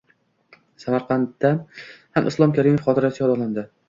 Samarqandda 0.83 1.51
ham 2.19 2.31
Islom 2.31 2.55
Karimov 2.57 2.81
xotirasi 2.87 3.23
yod 3.25 3.35
olindi. 3.35 3.67